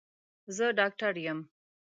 زه 0.55 0.65
ډاکټر 0.79 1.13
یم 1.25 1.39